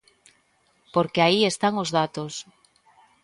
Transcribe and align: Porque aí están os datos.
Porque 0.93 1.23
aí 1.25 1.39
están 1.45 1.73
os 1.83 1.89
datos. 1.97 2.33